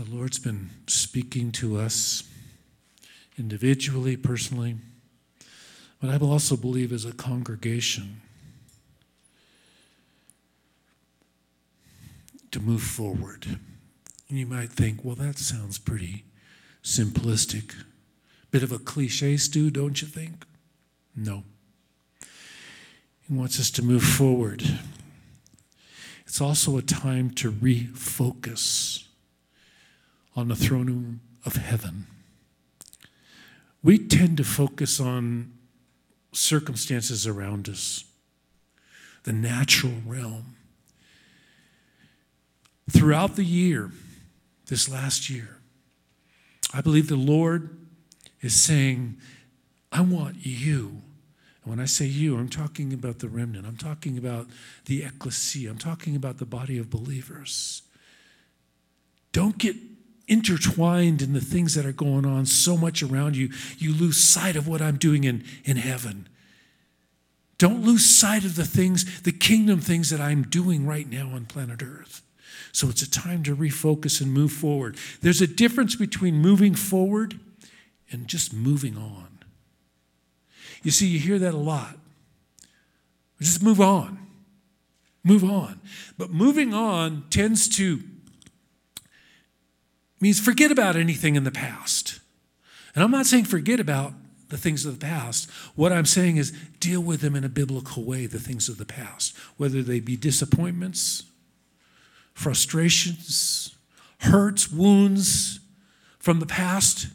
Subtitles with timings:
[0.00, 2.22] the Lord's been speaking to us
[3.38, 4.76] individually, personally,
[6.00, 8.22] but I will also believe as a congregation
[12.50, 13.58] to move forward.
[14.30, 16.24] And you might think, well, that sounds pretty
[16.82, 17.74] simplistic.
[18.50, 20.46] Bit of a cliche, Stu, don't you think?
[21.14, 21.44] No.
[23.28, 24.62] He wants us to move forward.
[26.26, 29.04] It's also a time to refocus
[30.40, 32.06] on the throne room of heaven.
[33.82, 35.52] We tend to focus on
[36.32, 38.04] circumstances around us,
[39.24, 40.56] the natural realm.
[42.90, 43.90] Throughout the year,
[44.66, 45.58] this last year,
[46.72, 47.76] I believe the Lord
[48.40, 49.18] is saying,
[49.92, 51.02] I want you.
[51.62, 53.66] And when I say you, I'm talking about the remnant.
[53.66, 54.46] I'm talking about
[54.86, 55.70] the ecclesia.
[55.70, 57.82] I'm talking about the body of believers.
[59.32, 59.76] Don't get
[60.30, 64.56] intertwined in the things that are going on so much around you, you lose sight
[64.56, 66.28] of what I'm doing in, in heaven.
[67.58, 71.44] Don't lose sight of the things, the kingdom things that I'm doing right now on
[71.44, 72.22] planet Earth.
[72.72, 74.96] So it's a time to refocus and move forward.
[75.20, 77.38] There's a difference between moving forward
[78.12, 79.40] and just moving on.
[80.82, 81.98] You see, you hear that a lot.
[83.40, 84.26] Just move on.
[85.24, 85.80] Move on.
[86.16, 88.00] But moving on tends to
[90.20, 92.20] means forget about anything in the past.
[92.94, 94.12] And I'm not saying forget about
[94.48, 95.48] the things of the past.
[95.76, 98.84] What I'm saying is deal with them in a biblical way, the things of the
[98.84, 101.24] past, whether they be disappointments,
[102.34, 103.74] frustrations,
[104.18, 105.60] hurts, wounds
[106.18, 107.08] from the past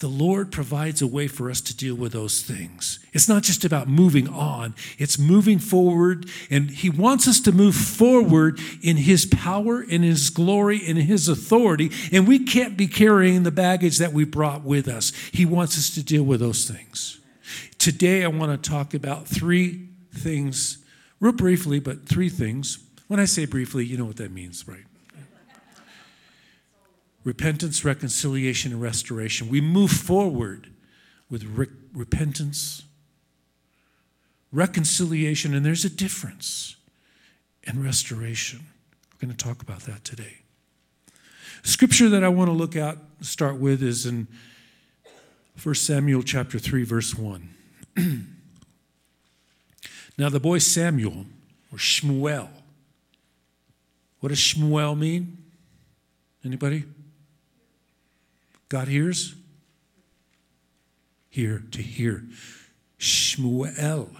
[0.00, 2.98] the Lord provides a way for us to deal with those things.
[3.12, 6.28] It's not just about moving on, it's moving forward.
[6.50, 11.28] And He wants us to move forward in His power, in His glory, in His
[11.28, 11.90] authority.
[12.12, 15.12] And we can't be carrying the baggage that we brought with us.
[15.32, 17.20] He wants us to deal with those things.
[17.78, 20.78] Today, I want to talk about three things,
[21.20, 22.78] real briefly, but three things.
[23.08, 24.84] When I say briefly, you know what that means, right?
[27.24, 29.48] Repentance, reconciliation, and restoration.
[29.48, 30.68] We move forward
[31.28, 32.82] with re- repentance,
[34.52, 36.76] reconciliation, and there's a difference,
[37.64, 38.60] and restoration.
[39.12, 40.38] We're going to talk about that today.
[41.62, 44.26] Scripture that I want to look at, start with, is in
[45.62, 47.54] 1 Samuel chapter 3, verse 1.
[50.18, 51.26] now, the boy Samuel,
[51.70, 52.48] or Shmuel,
[54.20, 55.36] what does Shmuel mean?
[56.44, 56.84] Anybody?
[58.70, 59.34] God hears?
[61.28, 62.24] Hear, to hear.
[62.98, 64.16] Shmuel,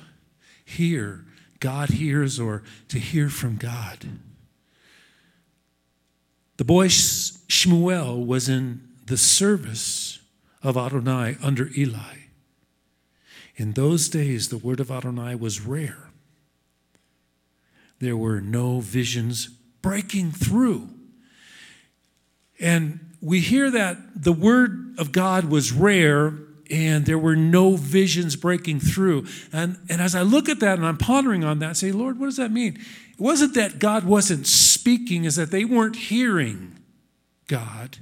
[0.65, 1.25] hear.
[1.61, 4.07] God hears, or to hear from God.
[6.57, 10.19] The boy Shmuel was in the service
[10.63, 12.17] of Adonai under Eli.
[13.57, 16.11] In those days, the word of Adonai was rare.
[17.99, 19.49] There were no visions
[19.83, 20.89] breaking through.
[22.59, 26.35] And we hear that the word of God was rare
[26.71, 29.27] and there were no visions breaking through.
[29.53, 32.19] And, and as I look at that and I'm pondering on that, I say, Lord,
[32.19, 32.77] what does that mean?
[32.77, 36.79] It wasn't that God wasn't speaking, is that they weren't hearing
[37.49, 37.99] God.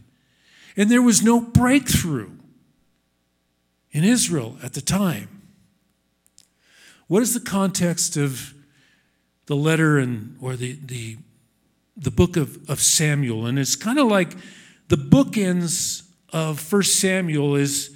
[0.76, 2.30] And there was no breakthrough
[3.90, 5.28] in Israel at the time.
[7.08, 8.54] What is the context of
[9.46, 11.16] the letter and or the the
[11.96, 13.46] the book of, of Samuel?
[13.46, 14.36] And it's kind of like
[14.88, 17.94] the bookends of First Samuel is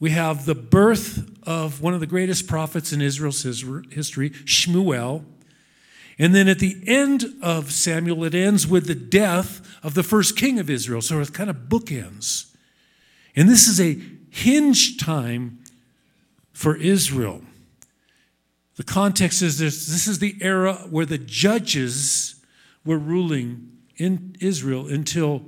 [0.00, 5.24] we have the birth of one of the greatest prophets in Israel's history, Shmuel.
[6.18, 10.36] And then at the end of Samuel, it ends with the death of the first
[10.36, 11.00] king of Israel.
[11.00, 12.52] So it kind of bookends.
[13.36, 14.00] And this is a
[14.30, 15.58] hinge time
[16.52, 17.42] for Israel.
[18.76, 22.36] The context is this this is the era where the judges
[22.84, 25.44] were ruling in Israel until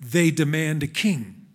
[0.00, 1.46] they demand a king.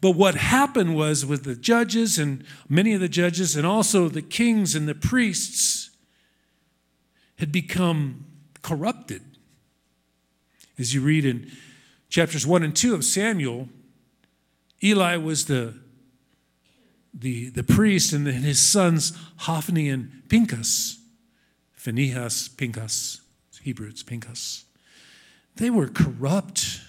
[0.00, 4.22] But what happened was with the judges and many of the judges, and also the
[4.22, 5.90] kings and the priests,
[7.38, 8.26] had become
[8.62, 9.22] corrupted.
[10.78, 11.50] As you read in
[12.08, 13.68] chapters 1 and 2 of Samuel,
[14.82, 15.74] Eli was the,
[17.14, 20.98] the, the priest, and then his sons, Hophni and Pinchas,
[21.72, 23.22] Phinehas, Pinchas,
[23.62, 24.64] Hebrew, it's Pinchas.
[25.56, 26.80] They were corrupt,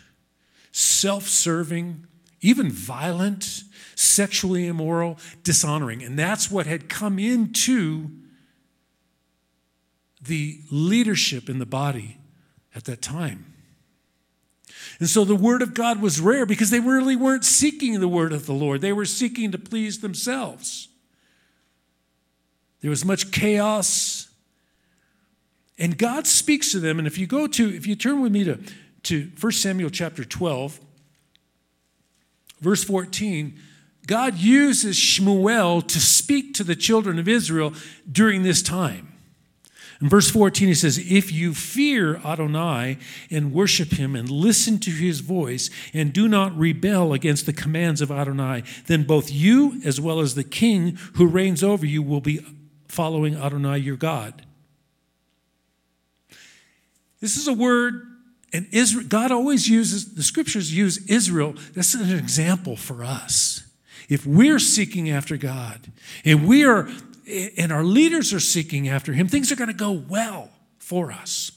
[0.78, 2.06] self serving,
[2.40, 3.64] even violent,
[3.96, 6.04] sexually immoral, dishonoring.
[6.04, 8.12] And that's what had come into
[10.22, 12.18] the leadership in the body
[12.76, 13.54] at that time.
[15.00, 18.32] And so the word of God was rare because they really weren't seeking the word
[18.32, 18.82] of the Lord.
[18.82, 20.90] They were seeking to please themselves.
[22.82, 24.30] There was much chaos.
[25.80, 27.00] And God speaks to them.
[27.00, 28.60] And if you go to, if you turn with me to,
[29.08, 30.80] to 1 Samuel chapter 12,
[32.60, 33.58] verse 14,
[34.06, 37.74] God uses Shmuel to speak to the children of Israel
[38.10, 39.14] during this time.
[40.00, 42.98] In verse 14, he says, If you fear Adonai
[43.32, 48.02] and worship him and listen to his voice and do not rebel against the commands
[48.02, 52.22] of Adonai, then both you as well as the king who reigns over you will
[52.22, 52.46] be
[52.88, 54.46] following Adonai your God.
[57.20, 58.04] This is a word,
[58.54, 61.56] and Israel, God always uses, the scriptures use Israel.
[61.74, 63.64] That's an example for us.
[64.10, 65.92] If we're seeking after God
[66.24, 66.88] and we are
[67.58, 70.50] and our leaders are seeking after him, things are going to go well
[70.80, 71.52] for us.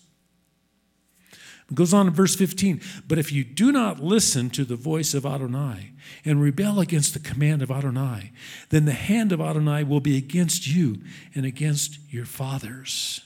[1.71, 5.15] It goes on in verse 15, but if you do not listen to the voice
[5.15, 5.93] of Adonai
[6.25, 8.33] and rebel against the command of Adonai,
[8.71, 11.01] then the hand of Adonai will be against you
[11.33, 13.23] and against your fathers.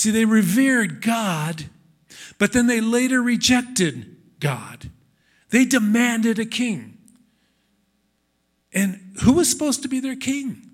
[0.00, 1.66] See, they revered God,
[2.38, 4.88] but then they later rejected God.
[5.50, 6.96] They demanded a king.
[8.72, 10.70] And who was supposed to be their king?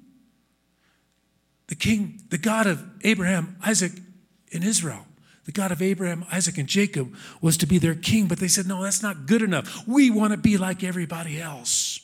[1.66, 3.94] The king, the God of Abraham, Isaac,
[4.52, 5.04] and Israel.
[5.44, 8.68] The God of Abraham, Isaac, and Jacob was to be their king, but they said,
[8.68, 9.88] no, that's not good enough.
[9.88, 11.98] We want to be like everybody else.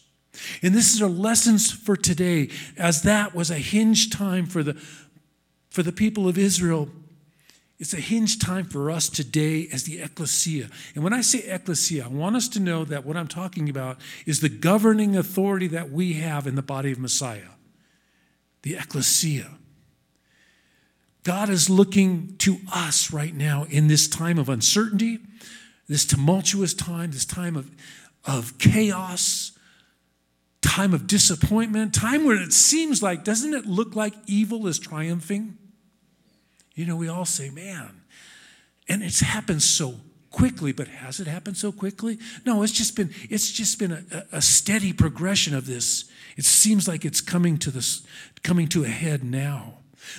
[0.60, 4.74] And this is our lessons for today, as that was a hinge time for the,
[5.70, 6.88] for the people of Israel
[7.82, 10.68] it's a hinge time for us today as the ecclesia.
[10.94, 13.98] And when I say ecclesia, I want us to know that what I'm talking about
[14.24, 17.48] is the governing authority that we have in the body of Messiah,
[18.62, 19.50] the ecclesia.
[21.24, 25.18] God is looking to us right now in this time of uncertainty,
[25.88, 27.68] this tumultuous time, this time of,
[28.24, 29.58] of chaos,
[30.60, 35.58] time of disappointment, time where it seems like, doesn't it look like evil is triumphing?
[36.74, 38.02] You know, we all say, man,
[38.88, 39.96] and it's happened so
[40.30, 42.18] quickly, but has it happened so quickly?
[42.44, 46.10] No, it's just been it's just been a, a steady progression of this.
[46.36, 48.02] It seems like it's coming to this
[48.42, 49.74] coming to a head now.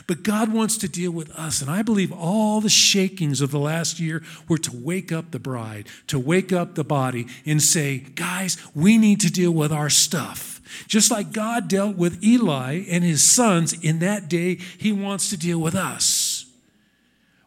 [0.08, 1.62] But God wants to deal with us.
[1.62, 5.40] And I believe all the shakings of the last year were to wake up the
[5.40, 9.90] bride, to wake up the body, and say, guys, we need to deal with our
[9.90, 10.62] stuff.
[10.88, 15.38] Just like God dealt with Eli and his sons in that day, he wants to
[15.38, 16.23] deal with us.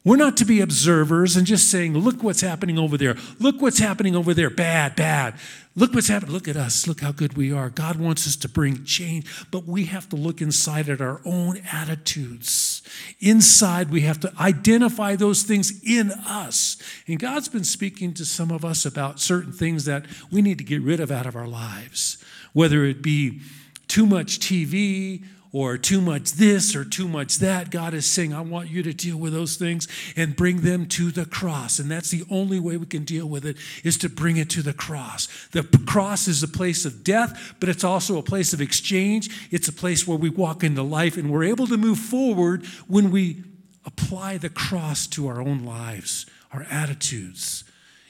[0.07, 3.17] We're not to be observers and just saying, look what's happening over there.
[3.41, 4.51] Look what's happening over there.
[4.51, 5.35] Bad, bad.
[5.75, 6.33] Look what's happening.
[6.33, 6.87] Look at us.
[6.87, 7.71] Look how good we are.
[7.71, 11.61] God wants us to bring change, but we have to look inside at our own
[11.73, 12.83] attitudes.
[13.19, 16.81] Inside, we have to identify those things in us.
[17.09, 20.65] And God's been speaking to some of us about certain things that we need to
[20.65, 23.41] get rid of out of our lives, whether it be
[23.89, 25.25] too much TV
[25.59, 27.71] or too much this or too much that.
[27.71, 31.11] God is saying, I want you to deal with those things and bring them to
[31.11, 31.79] the cross.
[31.79, 34.61] And that's the only way we can deal with it is to bring it to
[34.61, 35.29] the cross.
[35.53, 39.49] The cross is a place of death, but it's also a place of exchange.
[39.51, 43.11] It's a place where we walk into life and we're able to move forward when
[43.11, 43.43] we
[43.87, 47.65] apply the cross to our own lives, our attitudes,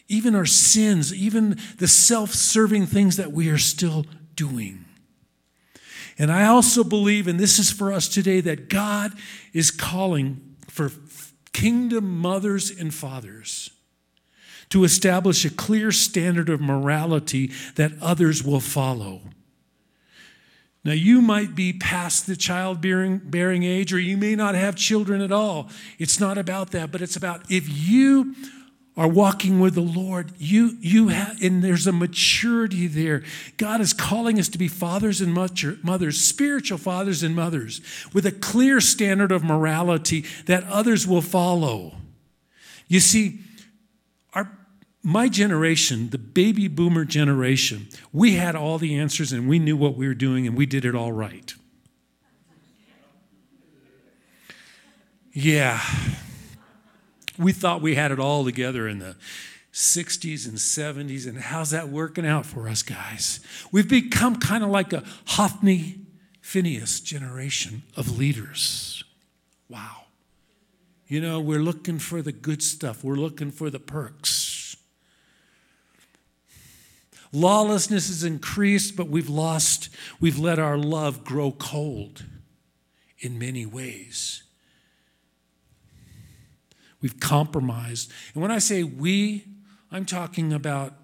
[0.08, 4.04] even our sins, even the self serving things that we are still
[4.34, 4.85] doing.
[6.18, 9.12] And I also believe, and this is for us today, that God
[9.52, 10.90] is calling for
[11.52, 13.70] kingdom mothers and fathers
[14.70, 19.20] to establish a clear standard of morality that others will follow.
[20.84, 25.32] Now, you might be past the childbearing age, or you may not have children at
[25.32, 25.68] all.
[25.98, 28.34] It's not about that, but it's about if you
[28.96, 33.22] are walking with the Lord, you you have and there's a maturity there.
[33.58, 37.82] God is calling us to be fathers and mothers, spiritual fathers and mothers,
[38.14, 41.96] with a clear standard of morality that others will follow.
[42.88, 43.40] You see,
[44.32, 44.50] our
[45.02, 49.96] my generation, the baby boomer generation, we had all the answers and we knew what
[49.96, 51.54] we were doing and we did it all right.
[55.34, 55.82] Yeah
[57.38, 59.16] we thought we had it all together in the
[59.72, 63.40] 60s and 70s, and how's that working out for us, guys?
[63.70, 66.00] We've become kind of like a Hophni
[66.40, 69.04] Phinehas generation of leaders.
[69.68, 70.04] Wow.
[71.08, 74.76] You know, we're looking for the good stuff, we're looking for the perks.
[77.32, 79.90] Lawlessness has increased, but we've lost,
[80.20, 82.24] we've let our love grow cold
[83.18, 84.42] in many ways.
[87.06, 88.10] We've compromised.
[88.34, 89.44] And when I say we,
[89.92, 90.94] I'm talking about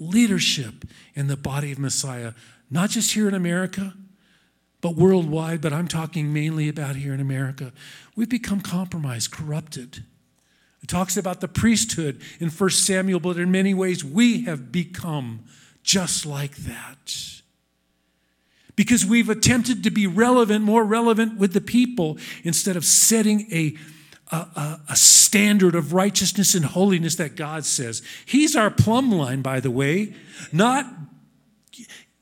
[0.00, 0.84] leadership
[1.14, 2.32] in the body of Messiah,
[2.68, 3.94] not just here in America,
[4.80, 7.72] but worldwide, but I'm talking mainly about here in America.
[8.16, 10.02] We've become compromised, corrupted.
[10.82, 15.44] It talks about the priesthood in 1 Samuel, but in many ways we have become
[15.84, 17.40] just like that.
[18.74, 23.76] Because we've attempted to be relevant, more relevant with the people, instead of setting a,
[24.32, 28.02] a, a, standard of righteousness and holiness that God says.
[28.24, 30.14] He's our plumb line, by the way.
[30.52, 30.86] Not,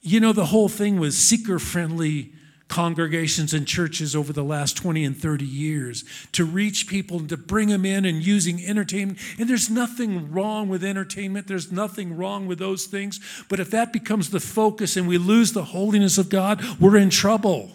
[0.00, 2.32] you know, the whole thing was seeker friendly
[2.68, 7.36] congregations and churches over the last 20 and 30 years to reach people and to
[7.36, 9.18] bring them in and using entertainment.
[9.38, 13.20] And there's nothing wrong with entertainment, there's nothing wrong with those things.
[13.48, 17.10] But if that becomes the focus and we lose the holiness of God, we're in
[17.10, 17.72] trouble.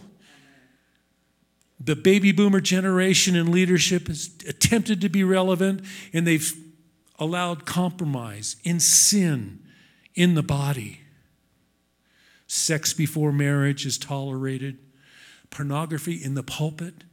[1.80, 6.54] The baby boomer generation in leadership has attempted to be relevant and they've
[7.20, 9.60] allowed compromise in sin
[10.14, 11.02] in the body.
[12.48, 14.78] Sex before marriage is tolerated
[15.50, 17.04] pornography in the pulpit.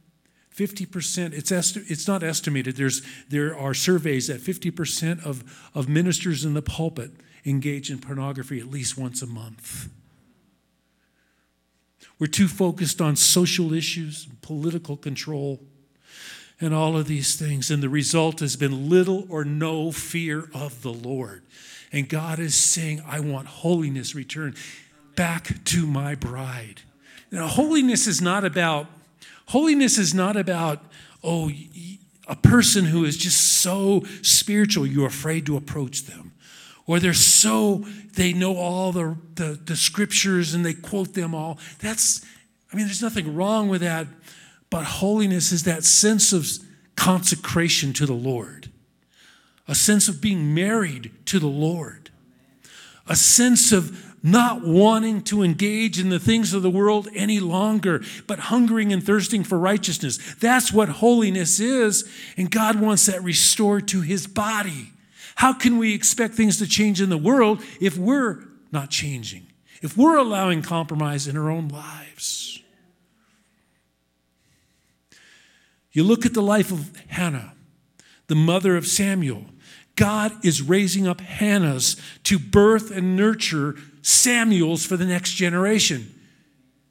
[0.55, 5.43] 50%, it's, esti- it's not estimated, There's, there are surveys that 50% of,
[5.73, 7.11] of ministers in the pulpit
[7.45, 9.89] engage in pornography at least once a month.
[12.23, 15.59] We're too focused on social issues, political control,
[16.61, 17.69] and all of these things.
[17.69, 21.43] And the result has been little or no fear of the Lord.
[21.91, 24.55] And God is saying, I want holiness returned
[25.17, 26.83] back to my bride.
[27.29, 28.87] Now, holiness is not about
[29.47, 30.81] holiness is not about
[31.25, 31.51] oh
[32.29, 36.31] a person who is just so spiritual you're afraid to approach them
[36.85, 37.85] or they're so
[38.15, 42.25] they know all the, the, the scriptures and they quote them all that's
[42.71, 44.07] i mean there's nothing wrong with that
[44.69, 46.47] but holiness is that sense of
[46.95, 48.69] consecration to the lord
[49.67, 52.09] a sense of being married to the lord
[53.07, 58.01] a sense of not wanting to engage in the things of the world any longer,
[58.25, 60.35] but hungering and thirsting for righteousness.
[60.35, 64.92] That's what holiness is, and God wants that restored to his body.
[65.35, 69.47] How can we expect things to change in the world if we're not changing?
[69.81, 72.61] If we're allowing compromise in our own lives?
[75.91, 77.53] You look at the life of Hannah,
[78.27, 79.45] the mother of Samuel.
[79.95, 86.19] God is raising up Hannahs to birth and nurture Samuels for the next generation.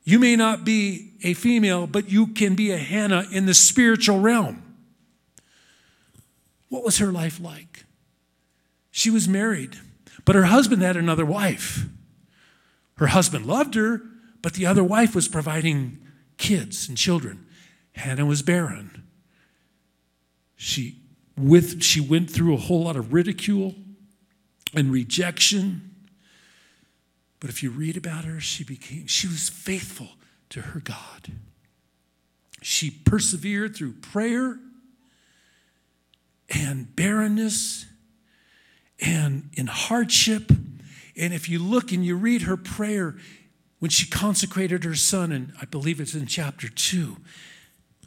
[0.05, 4.21] You may not be a female, but you can be a Hannah in the spiritual
[4.21, 4.63] realm.
[6.69, 7.85] What was her life like?
[8.93, 9.79] She was married,
[10.25, 11.87] but her husband had another wife.
[12.99, 14.03] Her husband loved her,
[14.43, 15.99] but the other wife was providing
[16.37, 17.47] kids and children.
[17.95, 19.05] Hannah was barren.
[20.57, 21.01] She,
[21.37, 23.75] with, she went through a whole lot of ridicule
[24.75, 25.91] and rejection.
[27.41, 30.11] But if you read about her, she became she was faithful
[30.51, 31.33] to her God.
[32.61, 34.59] She persevered through prayer
[36.49, 37.87] and barrenness
[39.03, 40.51] and in hardship.
[41.17, 43.17] And if you look and you read her prayer
[43.81, 47.17] when she consecrated her son, and I believe it's in chapter two,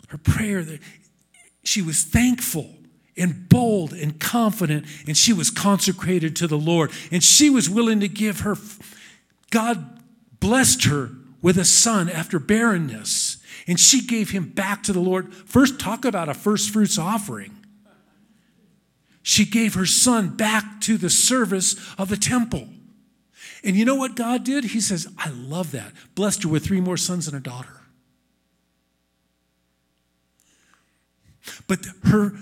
[0.07, 0.79] her prayer that
[1.63, 2.75] she was thankful
[3.17, 6.91] and bold and confident, and she was consecrated to the Lord.
[7.11, 8.55] And she was willing to give her
[9.51, 10.01] God
[10.39, 11.11] blessed her
[11.41, 13.37] with a son after barrenness,
[13.67, 15.33] and she gave him back to the Lord.
[15.33, 17.54] First, talk about a first fruits offering.
[19.27, 22.67] She gave her son back to the service of the temple.
[23.63, 24.65] And you know what God did?
[24.65, 25.93] He says, I love that.
[26.13, 27.81] Blessed her with three more sons and a daughter.
[31.67, 32.33] But her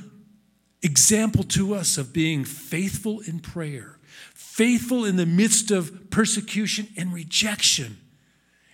[0.81, 3.97] example to us of being faithful in prayer
[4.33, 7.97] faithful in the midst of persecution and rejection.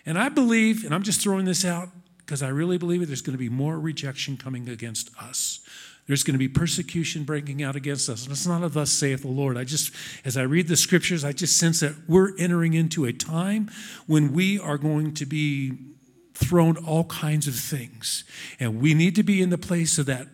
[0.06, 3.22] And I believe, and I'm just throwing this out because I really believe it, there's
[3.22, 5.60] going to be more rejection coming against us.
[6.10, 8.24] There's going to be persecution breaking out against us.
[8.24, 9.58] And it's not of thus saith the Lord.
[9.58, 9.94] I just,
[10.26, 13.70] as I read the scriptures, I just sense that we're entering into a time
[14.08, 15.74] when we are going to be
[16.34, 18.24] thrown all kinds of things.
[18.60, 20.26] And we need to be in the place of that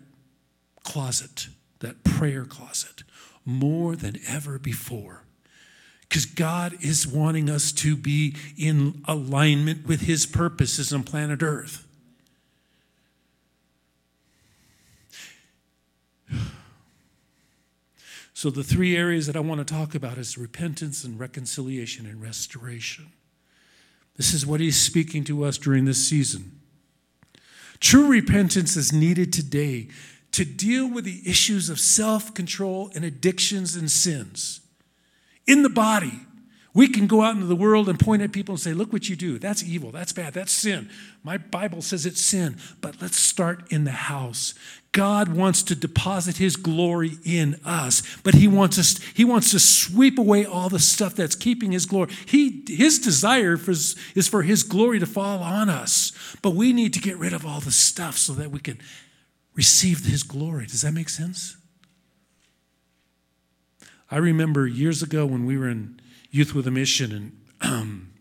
[0.85, 3.03] closet, that prayer closet,
[3.43, 5.23] more than ever before.
[6.07, 11.84] Because God is wanting us to be in alignment with His purposes on planet Earth.
[18.45, 22.21] So, the three areas that I want to talk about is repentance and reconciliation and
[22.21, 23.11] restoration.
[24.17, 26.61] This is what He's speaking to us during this season.
[27.79, 29.87] True repentance is needed today
[30.33, 34.61] to deal with the issues of self control and addictions and sins.
[35.47, 36.24] In the body,
[36.75, 39.07] we can go out into the world and point at people and say, Look what
[39.07, 39.39] you do.
[39.39, 39.91] That's evil.
[39.91, 40.33] That's bad.
[40.33, 40.89] That's sin.
[41.23, 42.57] My Bible says it's sin.
[42.81, 44.53] But let's start in the house.
[44.91, 49.59] God wants to deposit his glory in us, but he wants us he wants to
[49.59, 52.11] sweep away all the stuff that's keeping his glory.
[52.25, 56.11] He his desire for, is for his glory to fall on us.
[56.41, 58.79] But we need to get rid of all the stuff so that we can
[59.53, 60.65] receive his glory.
[60.65, 61.55] Does that make sense?
[64.11, 65.99] I remember years ago when we were in
[66.35, 68.13] Youth with a Mission, and um,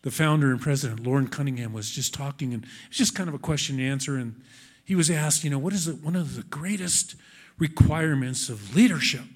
[0.00, 3.38] the founder and president, Loren Cunningham, was just talking, and it's just kind of a
[3.38, 4.16] question and answer.
[4.16, 4.40] And
[4.82, 7.16] he was asked, you know, what is it, one of the greatest
[7.58, 9.26] requirements of leadership?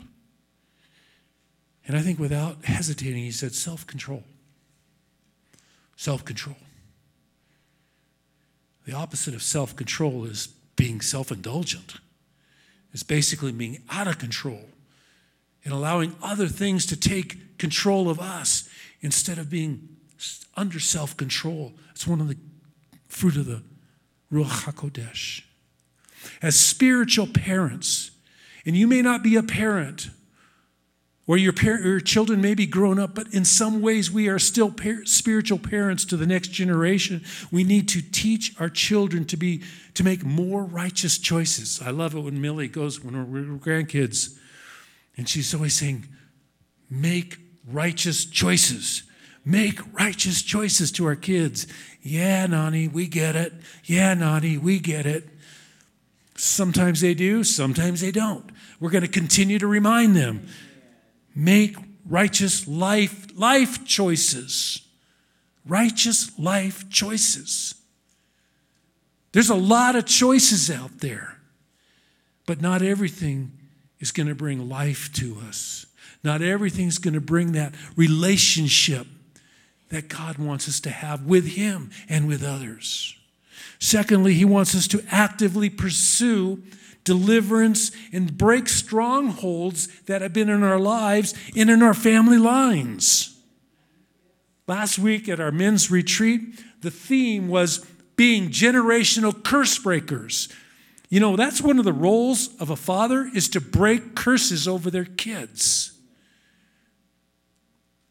[1.87, 4.25] And I think without hesitating, he said, self control.
[5.95, 6.57] Self control.
[8.87, 10.47] The opposite of self control is
[10.77, 11.97] being self indulgent,
[12.95, 14.65] it's basically being out of control
[15.65, 18.69] and allowing other things to take control of us
[19.00, 19.88] instead of being
[20.57, 21.73] under self control.
[21.91, 22.37] It's one of the
[23.09, 23.62] fruit of the
[24.33, 25.43] Ruach HaKodesh.
[26.43, 28.11] As spiritual parents,
[28.67, 30.11] and you may not be a parent,
[31.29, 34.71] or your, your children may be grown up, but in some ways we are still
[34.71, 37.23] par- spiritual parents to the next generation.
[37.53, 39.62] We need to teach our children to be
[39.95, 41.83] to make more righteous choices.
[41.85, 44.38] I love it when Millie goes when we're grandkids,
[45.19, 46.07] and she's always saying,
[46.89, 47.37] "Make
[47.71, 49.03] righteous choices.
[49.45, 51.67] Make righteous choices to our kids.
[52.03, 53.53] Yeah, Nani, we get it.
[53.85, 55.29] Yeah, Nani, we get it.
[56.37, 58.51] Sometimes they do, sometimes they don't.
[58.79, 60.47] We're going to continue to remind them.
[61.35, 64.83] Make righteous life life choices.
[65.67, 67.75] Righteous life choices.
[69.33, 71.39] There's a lot of choices out there,
[72.47, 73.58] but not everything
[74.00, 75.87] is going to bring life to us.
[76.25, 79.07] Not everything's going to bring that relationship
[79.90, 83.16] that God wants us to have with Him and with others.
[83.79, 86.62] Secondly, He wants us to actively pursue
[87.05, 93.38] deliverance and break strongholds that have been in our lives and in our family lines.
[94.66, 97.79] Last week at our men's retreat, the theme was
[98.16, 100.49] being generational curse breakers.
[101.09, 104.90] You know, that's one of the roles of a father is to break curses over
[104.90, 105.92] their kids.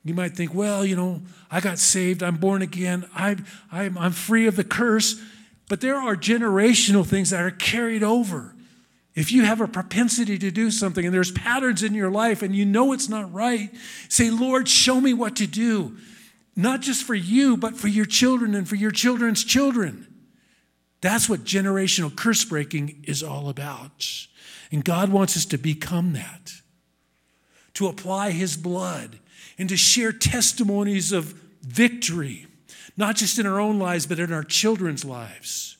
[0.03, 4.13] You might think, well, you know, I got saved, I'm born again, I'm, I'm, I'm
[4.13, 5.21] free of the curse.
[5.69, 8.55] But there are generational things that are carried over.
[9.15, 12.55] If you have a propensity to do something and there's patterns in your life and
[12.55, 13.69] you know it's not right,
[14.09, 15.97] say, Lord, show me what to do.
[16.55, 20.06] Not just for you, but for your children and for your children's children.
[21.01, 24.27] That's what generational curse breaking is all about.
[24.71, 26.53] And God wants us to become that,
[27.75, 29.19] to apply His blood
[29.57, 32.47] and to share testimonies of victory,
[32.95, 35.77] not just in our own lives, but in our children's lives.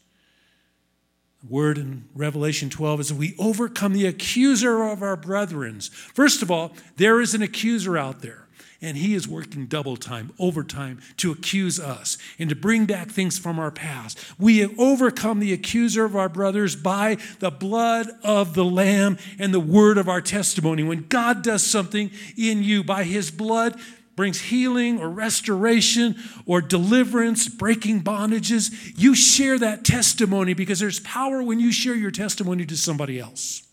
[1.41, 5.80] The word in Revelation 12 is we overcome the accuser of our brethren.
[5.82, 8.46] First of all, there is an accuser out there
[8.81, 13.39] and he is working double time, overtime to accuse us and to bring back things
[13.39, 14.19] from our past.
[14.39, 19.53] We have overcome the accuser of our brothers by the blood of the Lamb and
[19.53, 20.83] the word of our testimony.
[20.83, 23.79] When God does something in you by his blood,
[24.15, 31.41] brings healing or restoration or deliverance, breaking bondages, you share that testimony because there's power
[31.41, 33.66] when you share your testimony to somebody else.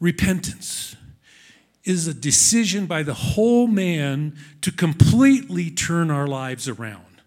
[0.00, 0.96] Repentance
[1.84, 7.22] is a decision by the whole man to completely turn our lives around.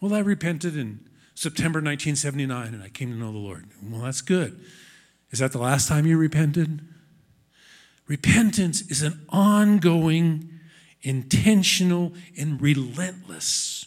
[0.00, 3.66] Well, I repented in September 1979 and I came to know the Lord.
[3.82, 4.64] Well, that's good.
[5.30, 6.80] Is that the last time you repented?
[8.06, 10.60] Repentance is an ongoing,
[11.02, 13.86] intentional, and relentless.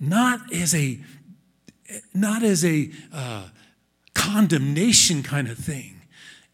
[0.00, 1.00] Not as a,
[2.12, 3.48] not as a uh,
[4.18, 6.02] condemnation kind of thing.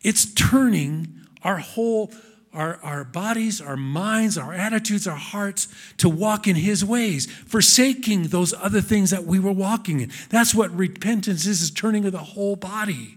[0.03, 2.13] It's turning our whole,
[2.53, 8.25] our, our bodies, our minds, our attitudes, our hearts to walk in His ways, forsaking
[8.25, 10.13] those other things that we were walking in.
[10.29, 13.17] That's what repentance is, is turning of the whole body.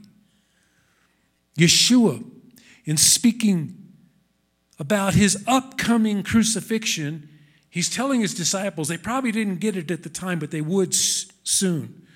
[1.60, 2.24] Yeshua,
[2.86, 3.76] in speaking
[4.80, 7.28] about his upcoming crucifixion,
[7.70, 10.94] he's telling his disciples, they probably didn't get it at the time, but they would
[10.94, 12.07] soon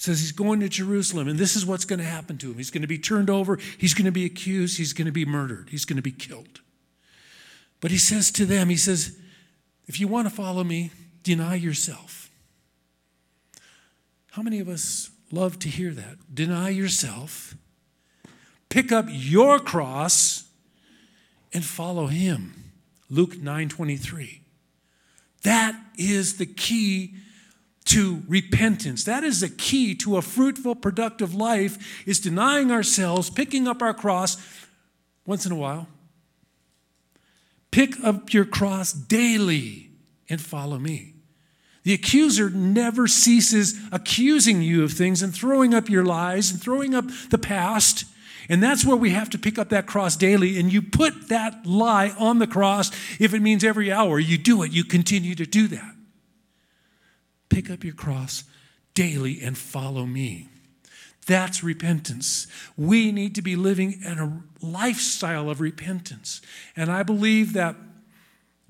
[0.00, 2.56] says he's going to Jerusalem, and this is what's going to happen to him.
[2.56, 5.26] He's going to be turned over, he's going to be accused, he's going to be
[5.26, 6.62] murdered, he's going to be killed.
[7.82, 9.18] But he says to them, he says,
[9.86, 10.90] if you want to follow me,
[11.22, 12.30] deny yourself.
[14.30, 16.34] How many of us love to hear that?
[16.34, 17.54] Deny yourself,
[18.70, 20.44] pick up your cross,
[21.52, 22.72] and follow him.
[23.10, 24.40] Luke 9:23.
[25.42, 27.16] That is the key
[27.90, 29.02] to repentance.
[29.02, 33.92] That is the key to a fruitful, productive life is denying ourselves, picking up our
[33.92, 34.36] cross
[35.26, 35.88] once in a while.
[37.72, 39.90] Pick up your cross daily
[40.28, 41.14] and follow me.
[41.82, 46.94] The accuser never ceases accusing you of things and throwing up your lies and throwing
[46.94, 48.04] up the past.
[48.48, 50.60] And that's where we have to pick up that cross daily.
[50.60, 52.92] And you put that lie on the cross.
[53.18, 55.94] If it means every hour you do it, you continue to do that.
[57.60, 58.44] Pick up your cross
[58.94, 60.48] daily and follow me.
[61.26, 62.46] That's repentance.
[62.74, 66.40] We need to be living in a lifestyle of repentance.
[66.74, 67.76] And I believe that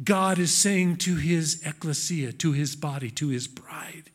[0.03, 4.11] God is saying to his ecclesia, to his body, to his bride,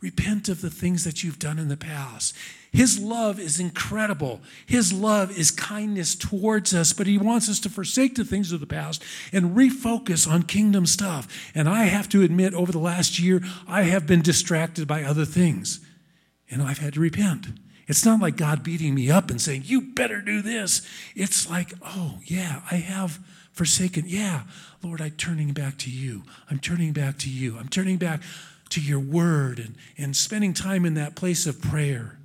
[0.00, 2.34] repent of the things that you've done in the past.
[2.70, 4.40] His love is incredible.
[4.66, 8.60] His love is kindness towards us, but He wants us to forsake the things of
[8.60, 11.50] the past and refocus on kingdom stuff.
[11.54, 15.24] And I have to admit, over the last year, I have been distracted by other
[15.24, 15.80] things,
[16.50, 17.46] and I've had to repent.
[17.88, 20.86] It's not like God beating me up and saying, You better do this.
[21.16, 23.18] It's like, Oh, yeah, I have
[23.50, 24.04] forsaken.
[24.06, 24.42] Yeah,
[24.82, 26.22] Lord, I'm turning back to you.
[26.50, 27.56] I'm turning back to you.
[27.58, 28.20] I'm turning back
[28.70, 32.18] to your word and, and spending time in that place of prayer.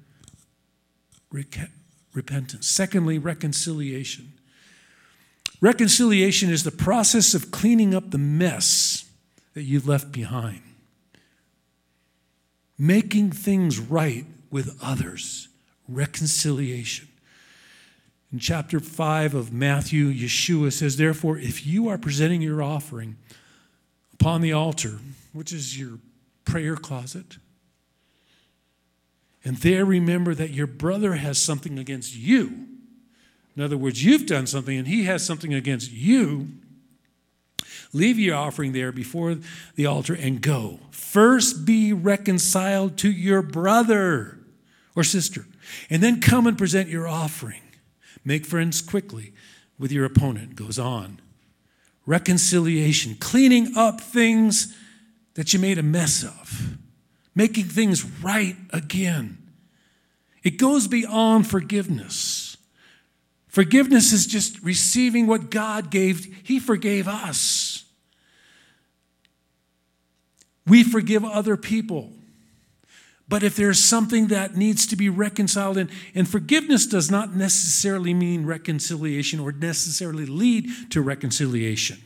[2.13, 2.67] repentance.
[2.67, 4.33] Secondly, reconciliation.
[5.61, 9.09] Reconciliation is the process of cleaning up the mess
[9.53, 10.61] that you've left behind,
[12.77, 15.47] making things right with others.
[15.87, 17.07] Reconciliation.
[18.31, 23.15] In chapter 5 of Matthew, Yeshua says, Therefore, if you are presenting your offering
[24.13, 24.99] upon the altar,
[25.33, 25.99] which is your
[26.45, 27.37] prayer closet,
[29.43, 32.67] and there remember that your brother has something against you.
[33.55, 36.47] In other words, you've done something and he has something against you.
[37.91, 39.37] Leave your offering there before
[39.75, 40.79] the altar and go.
[40.91, 44.39] First be reconciled to your brother
[44.95, 45.45] or sister,
[45.89, 47.61] and then come and present your offering.
[48.25, 49.33] Make friends quickly
[49.77, 50.55] with your opponent.
[50.55, 51.19] Goes on.
[52.05, 54.75] Reconciliation, cleaning up things
[55.35, 56.77] that you made a mess of,
[57.35, 59.37] making things right again.
[60.43, 62.57] It goes beyond forgiveness.
[63.47, 67.85] Forgiveness is just receiving what God gave, He forgave us.
[70.65, 72.11] We forgive other people.
[73.27, 78.13] But if there's something that needs to be reconciled, and, and forgiveness does not necessarily
[78.13, 81.97] mean reconciliation or necessarily lead to reconciliation.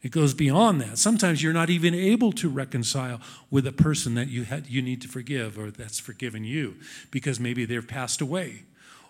[0.00, 0.96] It goes beyond that.
[0.98, 5.02] Sometimes you're not even able to reconcile with a person that you, had, you need
[5.02, 6.76] to forgive or that's forgiven you
[7.10, 8.62] because maybe they've passed away.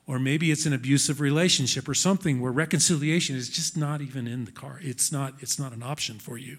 [0.07, 4.47] Or maybe it's an abusive relationship or something where reconciliation is just not even in
[4.47, 4.81] the car.
[4.83, 6.57] It's not, it's not an option for you.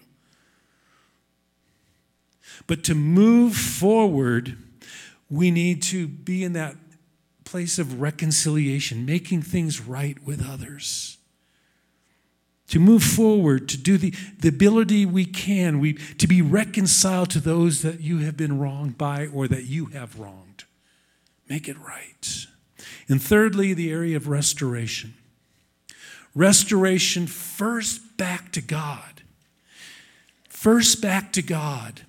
[2.68, 4.56] But to move forward,
[5.28, 6.76] we need to be in that
[7.44, 11.18] place of reconciliation, making things right with others.
[12.70, 17.40] To move forward, to do the, the ability we can, we, to be reconciled to
[17.40, 20.64] those that you have been wronged by or that you have wronged.
[21.48, 22.46] Make it right.
[23.08, 25.14] And thirdly, the area of restoration.
[26.34, 29.22] Restoration first back to God.
[30.48, 32.02] First back to God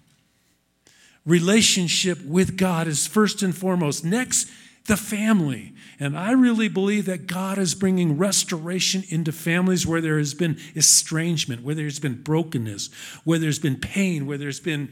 [1.26, 4.04] relationship with God is first and foremost.
[4.04, 4.50] Next,
[4.86, 5.74] the family.
[6.02, 10.58] And I really believe that God is bringing restoration into families where there has been
[10.76, 12.90] estrangement, where there's been brokenness,
[13.24, 14.92] where there's been pain, where there's been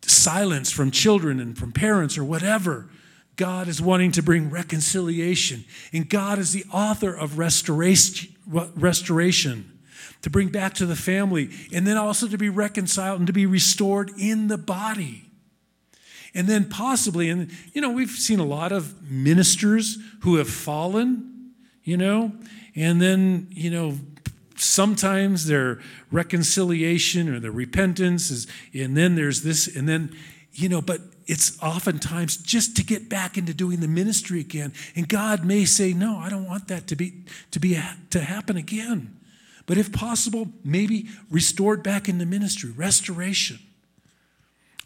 [0.00, 2.88] silence from children and from parents or whatever.
[3.36, 5.66] God is wanting to bring reconciliation.
[5.92, 8.28] And God is the author of restoration,
[10.22, 13.44] to bring back to the family, and then also to be reconciled and to be
[13.44, 15.31] restored in the body.
[16.34, 21.52] And then possibly, and you know, we've seen a lot of ministers who have fallen,
[21.84, 22.32] you know,
[22.74, 23.98] and then, you know,
[24.56, 30.14] sometimes their reconciliation or their repentance is, and then there's this, and then,
[30.52, 34.72] you know, but it's oftentimes just to get back into doing the ministry again.
[34.96, 37.78] And God may say, no, I don't want that to be, to be,
[38.10, 39.18] to happen again.
[39.66, 43.58] But if possible, maybe restored back into ministry, restoration.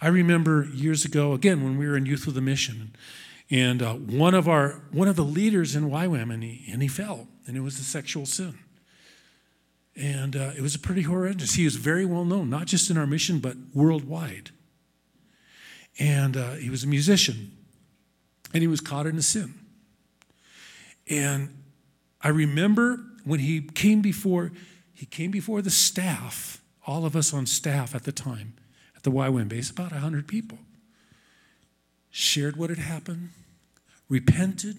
[0.01, 2.95] I remember years ago, again, when we were in Youth with a Mission,
[3.51, 6.89] and uh, one of our one of the leaders in YWAM, and he, and he
[6.89, 8.59] fell, and it was a sexual sin.
[9.97, 11.55] And uh, it was a pretty horrendous.
[11.55, 14.51] He was very well known, not just in our mission, but worldwide.
[15.99, 17.53] and uh, he was a musician,
[18.53, 19.55] and he was caught in a sin.
[21.09, 21.63] And
[22.21, 24.53] I remember when he came before,
[24.93, 28.55] he came before the staff, all of us on staff at the time,
[29.07, 30.59] the YWAM base, about 100 people,
[32.11, 33.31] shared what had happened,
[34.09, 34.79] repented,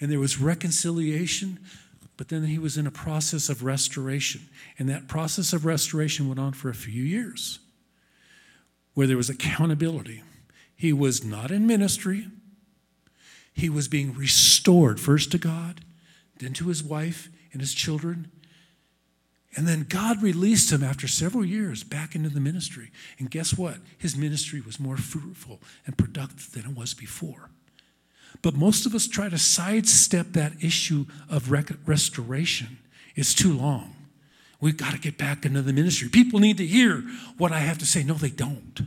[0.00, 1.60] and there was reconciliation,
[2.16, 4.48] but then he was in a process of restoration.
[4.76, 7.60] And that process of restoration went on for a few years,
[8.94, 10.24] where there was accountability.
[10.74, 12.26] He was not in ministry,
[13.54, 15.82] he was being restored first to God,
[16.40, 18.32] then to his wife and his children.
[19.56, 22.90] And then God released him after several years back into the ministry.
[23.18, 23.78] And guess what?
[23.96, 27.48] His ministry was more fruitful and productive than it was before.
[28.42, 32.78] But most of us try to sidestep that issue of restoration.
[33.14, 33.94] It's too long.
[34.60, 36.08] We've got to get back into the ministry.
[36.10, 37.02] People need to hear
[37.38, 38.02] what I have to say.
[38.02, 38.80] No, they don't.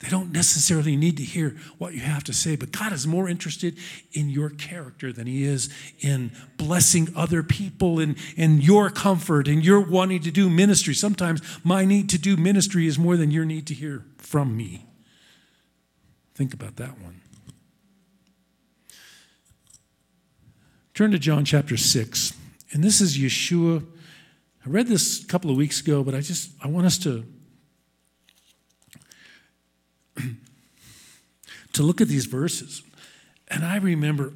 [0.00, 3.28] They don't necessarily need to hear what you have to say, but God is more
[3.28, 3.78] interested
[4.12, 9.64] in your character than He is in blessing other people and, and your comfort and
[9.64, 10.92] your wanting to do ministry.
[10.92, 14.84] Sometimes my need to do ministry is more than your need to hear from me.
[16.34, 17.22] Think about that one.
[20.92, 22.34] Turn to John chapter 6.
[22.72, 23.82] And this is Yeshua.
[24.64, 27.24] I read this a couple of weeks ago, but I just I want us to
[31.76, 32.82] to look at these verses.
[33.48, 34.32] And I remember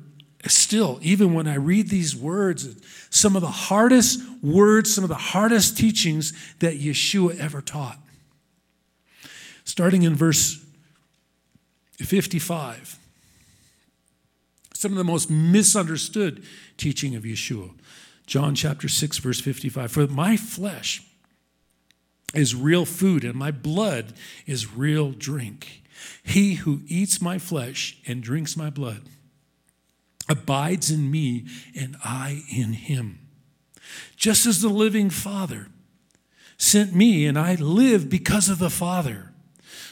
[0.46, 2.68] still, even when I read these words,
[3.10, 7.98] some of the hardest words, some of the hardest teachings that Yeshua ever taught.
[9.64, 10.64] Starting in verse
[11.98, 12.98] 55,
[14.72, 16.42] some of the most misunderstood
[16.76, 17.70] teaching of Yeshua.
[18.26, 19.92] John chapter 6, verse 55.
[19.92, 21.02] For my flesh
[22.32, 24.14] is real food, and my blood
[24.46, 25.79] is real drink.
[26.22, 29.02] He who eats my flesh and drinks my blood
[30.30, 33.18] abides in me, and I in him.
[34.16, 35.66] Just as the living Father
[36.56, 39.32] sent me, and I live because of the Father,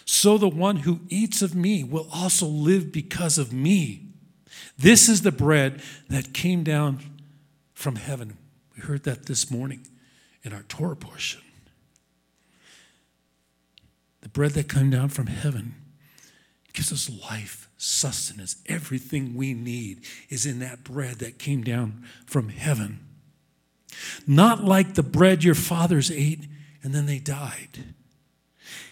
[0.04, 4.06] so the one who eats of me will also live because of me.
[4.78, 7.00] This is the bread that came down
[7.74, 8.38] from heaven.
[8.76, 9.86] We heard that this morning
[10.44, 11.42] in our Torah portion.
[14.20, 15.74] The bread that came down from heaven
[16.78, 18.54] gives us life, sustenance.
[18.66, 23.00] Everything we need is in that bread that came down from heaven.
[24.28, 26.46] Not like the bread your fathers ate
[26.84, 27.94] and then they died.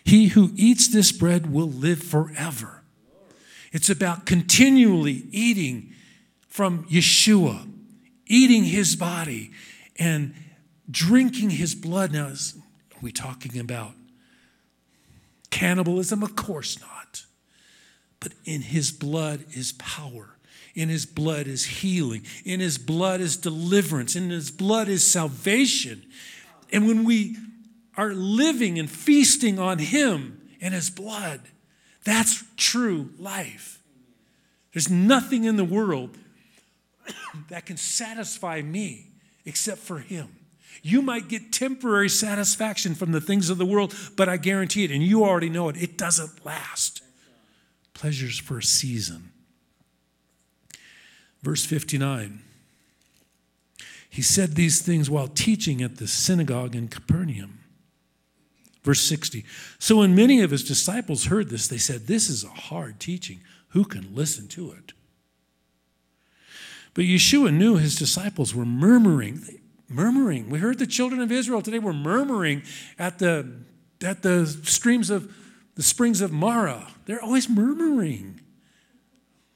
[0.03, 2.83] He who eats this bread will live forever.
[3.71, 5.93] It's about continually eating
[6.49, 7.71] from Yeshua,
[8.27, 9.53] eating his body,
[9.97, 10.35] and
[10.91, 12.11] drinking his blood.
[12.11, 13.93] Now, are we talking about
[15.51, 16.25] cannibalism?
[16.25, 16.96] Of course not.
[18.27, 20.31] But in his blood is power.
[20.75, 22.23] In his blood is healing.
[22.45, 24.17] In his blood is deliverance.
[24.17, 26.05] In his blood is salvation.
[26.73, 27.37] And when we
[27.97, 31.43] are living and feasting on him and his blood,
[32.03, 33.81] that's true life.
[34.73, 36.19] There's nothing in the world
[37.49, 39.13] that can satisfy me
[39.45, 40.35] except for him.
[40.83, 44.91] You might get temporary satisfaction from the things of the world, but I guarantee it,
[44.91, 47.03] and you already know it, it doesn't last
[47.97, 49.31] pleasures for a season.
[51.43, 52.41] Verse 59
[54.11, 57.61] He said these things while teaching at the synagogue in Capernaum.
[58.85, 59.45] Verse 60
[59.79, 63.41] So when many of his disciples heard this, they said, This is a hard teaching.
[63.71, 64.93] Who can listen to it?
[66.93, 69.41] But Yeshua knew his disciples were murmuring.
[69.89, 70.51] Murmuring.
[70.51, 72.63] We heard the children of Israel today were murmuring
[72.99, 73.47] at the,
[74.03, 75.33] at the streams of
[75.77, 76.89] the springs of Marah.
[77.05, 78.41] They're always murmuring.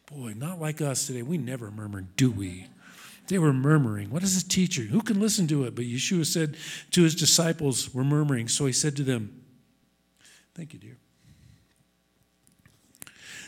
[0.06, 1.22] Boy, not like us today.
[1.22, 2.66] We never murmur, do we?
[3.28, 4.10] They were murmuring.
[4.10, 4.82] What is a teacher?
[4.82, 5.74] Who can listen to it?
[5.74, 6.56] But Yeshua said
[6.90, 8.48] to his disciples, were murmuring.
[8.48, 9.36] So he said to them,
[10.54, 10.96] Thank you, dear.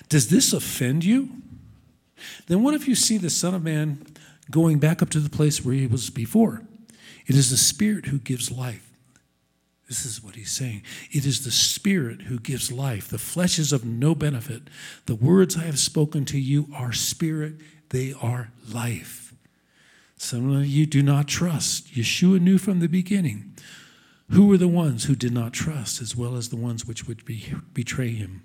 [0.08, 1.30] Does this offend you?
[2.46, 4.06] Then what if you see the Son of Man
[4.50, 6.62] going back up to the place where he was before?
[7.26, 8.91] It is the Spirit who gives life.
[9.92, 10.84] This is what he's saying.
[11.10, 13.08] It is the Spirit who gives life.
[13.08, 14.62] The flesh is of no benefit.
[15.04, 17.56] The words I have spoken to you are spirit,
[17.90, 19.34] they are life.
[20.16, 21.92] Some of you do not trust.
[21.92, 23.54] Yeshua knew from the beginning
[24.30, 27.26] who were the ones who did not trust, as well as the ones which would
[27.26, 28.44] be, betray him.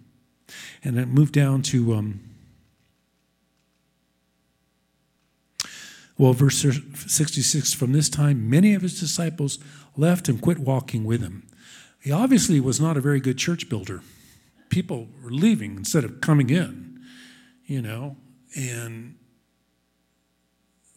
[0.84, 2.20] And then move down to, um,
[6.18, 9.60] well, verse 66 From this time, many of his disciples
[9.98, 11.48] left and quit walking with him.
[12.00, 14.02] he obviously was not a very good church builder.
[14.70, 17.00] People were leaving instead of coming in,
[17.66, 18.16] you know,
[18.56, 19.16] and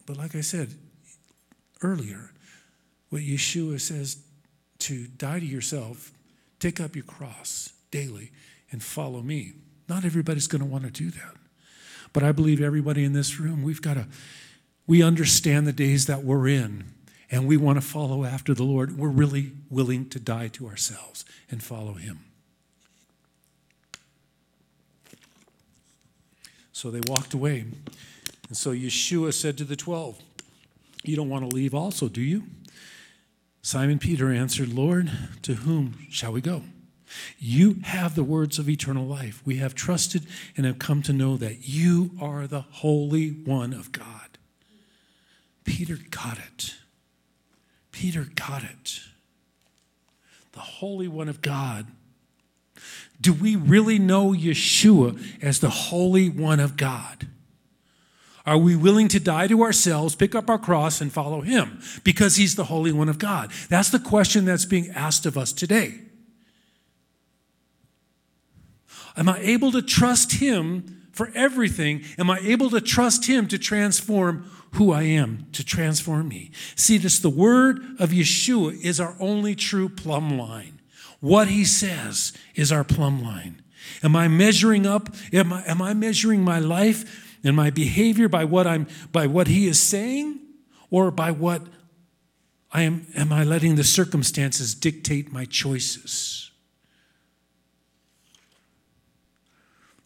[0.05, 0.75] but like I said
[1.81, 2.31] earlier,
[3.09, 4.23] what Yeshua says
[4.79, 6.11] to die to yourself,
[6.59, 8.31] take up your cross daily,
[8.71, 9.53] and follow me.
[9.87, 11.35] Not everybody's going to want to do that.
[12.13, 14.07] But I believe everybody in this room, we've got to,
[14.87, 16.93] we understand the days that we're in,
[17.31, 18.97] and we want to follow after the Lord.
[18.97, 22.19] We're really willing to die to ourselves and follow Him.
[26.73, 27.65] So they walked away.
[28.47, 30.19] And so Yeshua said to the twelve,
[31.03, 32.43] You don't want to leave also, do you?
[33.61, 35.09] Simon Peter answered, Lord,
[35.43, 36.63] to whom shall we go?
[37.37, 39.41] You have the words of eternal life.
[39.45, 40.25] We have trusted
[40.57, 44.37] and have come to know that you are the Holy One of God.
[45.63, 46.75] Peter got it.
[47.91, 48.99] Peter got it.
[50.53, 51.87] The Holy One of God.
[53.19, 57.27] Do we really know Yeshua as the Holy One of God?
[58.45, 62.37] Are we willing to die to ourselves, pick up our cross, and follow Him because
[62.37, 63.51] He's the Holy One of God?
[63.69, 65.99] That's the question that's being asked of us today.
[69.15, 72.03] Am I able to trust Him for everything?
[72.17, 76.51] Am I able to trust Him to transform who I am, to transform me?
[76.75, 80.79] See, this the word of Yeshua is our only true plumb line.
[81.19, 83.61] What He says is our plumb line.
[84.03, 85.09] Am I measuring up?
[85.33, 89.47] Am I, am I measuring my life and my behavior by what I'm by what
[89.47, 90.39] He is saying,
[90.89, 91.61] or by what
[92.71, 93.07] I am?
[93.15, 96.51] Am I letting the circumstances dictate my choices?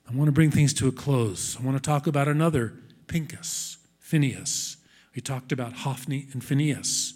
[0.10, 1.58] I want to bring things to a close.
[1.60, 2.74] I want to talk about another
[3.08, 4.78] Pinchas, Phinehas.
[5.16, 7.16] We talked about Hophni and Phinehas,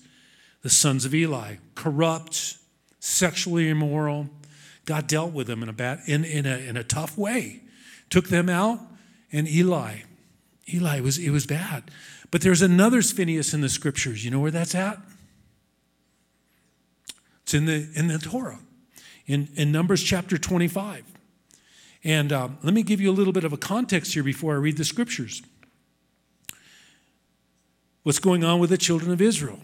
[0.64, 2.58] the sons of Eli, corrupt,
[3.00, 4.28] sexually immoral.
[4.86, 7.62] God dealt with them in a, bad, in, in, a, in a tough way,
[8.10, 8.80] took them out,
[9.32, 9.98] and Eli,
[10.74, 11.92] Eli was it was bad.
[12.32, 14.26] But there's another Phinehas in the scriptures.
[14.26, 14.98] You know where that's at?
[17.44, 18.60] It's in the in the Torah,
[19.28, 21.04] in, in Numbers chapter 25.
[22.04, 24.58] And uh, let me give you a little bit of a context here before I
[24.58, 25.44] read the scriptures.
[28.10, 29.60] What's going on with the children of Israel?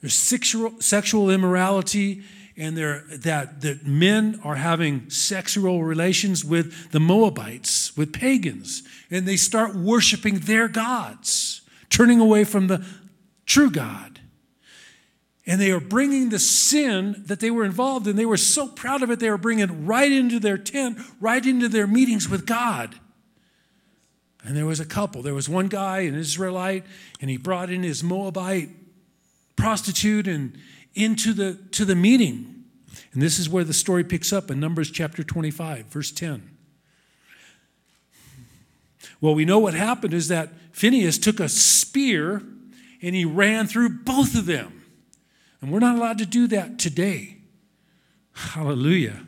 [0.00, 2.24] There's sexual, sexual immorality,
[2.56, 9.24] and there, that, that men are having sexual relations with the Moabites, with pagans, and
[9.24, 12.84] they start worshiping their gods, turning away from the
[13.46, 14.18] true God
[15.46, 18.16] and they are bringing the sin that they were involved in.
[18.16, 21.44] They were so proud of it, they were bringing it right into their tent, right
[21.46, 22.96] into their meetings with God.
[24.48, 25.20] And there was a couple.
[25.20, 26.86] There was one guy, an Israelite,
[27.20, 28.70] and he brought in his Moabite
[29.56, 30.56] prostitute and
[30.94, 32.64] into the to the meeting.
[33.12, 36.48] And this is where the story picks up in Numbers chapter 25, verse 10.
[39.20, 42.42] Well, we know what happened is that Phinehas took a spear
[43.02, 44.82] and he ran through both of them.
[45.60, 47.36] And we're not allowed to do that today.
[48.32, 49.26] Hallelujah.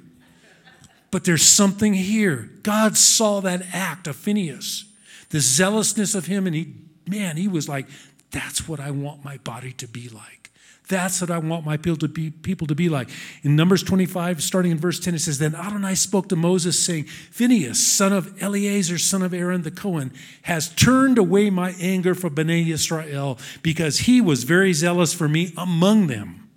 [1.11, 2.49] But there's something here.
[2.63, 4.85] God saw that act of Phinehas,
[5.31, 6.75] the zealousness of him, and he,
[7.09, 7.87] man, he was like,
[8.31, 10.51] that's what I want my body to be like.
[10.91, 13.09] That's what I want my people to be, people to be like.
[13.43, 17.05] In Numbers 25, starting in verse 10, it says, Then Adonai spoke to Moses, saying,
[17.05, 20.13] Phinehas, son of Eleazar, son of Aaron the Cohen,
[20.43, 25.55] has turned away my anger for Bnei Israel, because he was very zealous for me
[25.57, 26.51] among them,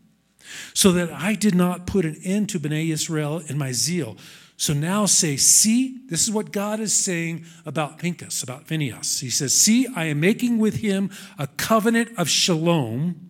[0.73, 4.17] so that I did not put an end to Bnei Israel in my zeal.
[4.63, 9.19] So now say, see, this is what God is saying about Pinchas, about Phinehas.
[9.19, 13.29] He says, See, I am making with him a covenant of shalom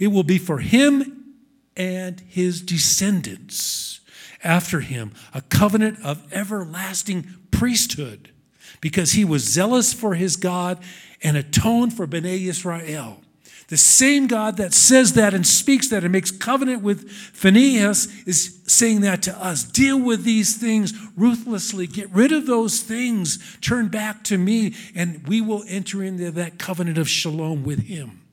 [0.00, 1.36] it will be for him
[1.76, 4.00] and his descendants
[4.42, 8.32] after him, a covenant of everlasting priesthood,
[8.80, 10.82] because he was zealous for his God
[11.22, 13.20] and atoned for Bnei Israel.
[13.68, 18.60] The same God that says that and speaks that and makes covenant with Phinehas is
[18.66, 19.64] saying that to us.
[19.64, 21.86] Deal with these things ruthlessly.
[21.86, 23.56] Get rid of those things.
[23.60, 28.23] Turn back to me, and we will enter into that covenant of shalom with him.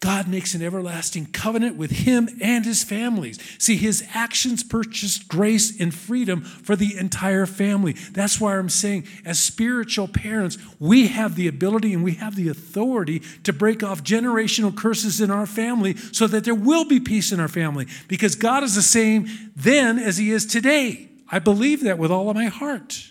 [0.00, 3.36] God makes an everlasting covenant with him and his families.
[3.58, 7.94] See, his actions purchased grace and freedom for the entire family.
[8.12, 12.48] That's why I'm saying, as spiritual parents, we have the ability and we have the
[12.48, 17.32] authority to break off generational curses in our family so that there will be peace
[17.32, 19.26] in our family because God is the same
[19.56, 21.08] then as he is today.
[21.28, 23.08] I believe that with all of my heart.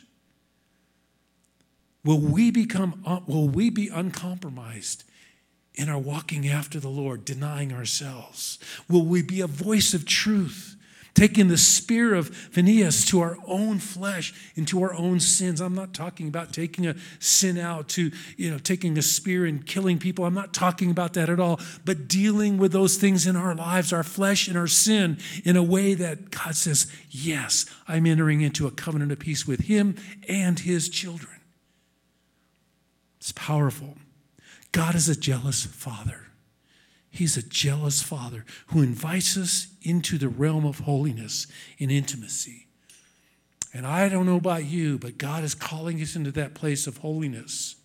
[2.06, 5.04] Will we become uh, will we be uncompromised
[5.78, 8.60] in our walking after the Lord, denying ourselves?
[8.90, 10.78] Will we be a voice of truth?
[11.18, 15.60] taking the spear of Phinehas to our own flesh, into our own sins.
[15.60, 19.66] I'm not talking about taking a sin out to, you know, taking a spear and
[19.66, 20.26] killing people.
[20.26, 23.92] I'm not talking about that at all, but dealing with those things in our lives,
[23.92, 28.68] our flesh and our sin, in a way that God says, Yes, I'm entering into
[28.68, 29.96] a covenant of peace with Him
[30.30, 31.42] and His children.
[33.20, 33.98] It's powerful.
[34.72, 36.28] God is a jealous Father.
[37.10, 41.48] He's a jealous Father who invites us into the realm of holiness
[41.80, 42.68] and intimacy.
[43.74, 46.98] And I don't know about you, but God is calling us into that place of
[46.98, 47.76] holiness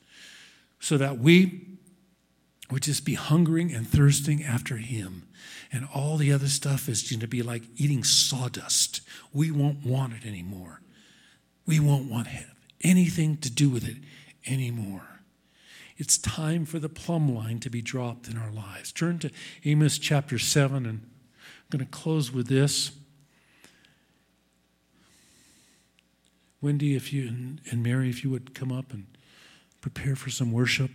[0.81, 1.67] so that we
[2.71, 5.29] would just be hungering and thirsting after Him.
[5.73, 9.01] And all the other stuff is going to be like eating sawdust.
[9.33, 10.81] We won't want it anymore.
[11.67, 12.29] We won't want
[12.83, 13.97] anything to do with it
[14.47, 15.12] anymore.
[16.03, 18.91] It's time for the plumb line to be dropped in our lives.
[18.91, 19.31] Turn to
[19.65, 21.01] Amos chapter 7, and I'm
[21.71, 22.91] going to close with this.
[26.61, 29.07] Wendy, if you and, and Mary, if you would come up and
[29.81, 30.91] prepare for some worship.